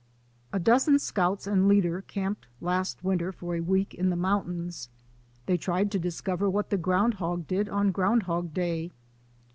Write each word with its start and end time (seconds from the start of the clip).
A 0.51 0.57
dozen 0.59 0.97
scouts 0.97 1.45
and 1.45 1.67
leader 1.67 2.01
camped 2.01 2.47
last 2.59 3.03
winter 3.03 3.31
for 3.31 3.53
a 3.55 3.61
week 3.61 3.93
in 3.93 4.09
the 4.09 4.15
mountains. 4.15 4.89
They 5.45 5.57
tried 5.57 5.91
to 5.91 5.99
dis 5.99 6.21
cover 6.21 6.49
what 6.49 6.71
the 6.71 6.77
ground 6.79 7.13
hog 7.13 7.45
did 7.45 7.69
on 7.69 7.91
Ground 7.91 8.23
hog 8.23 8.51
Day. 8.51 8.89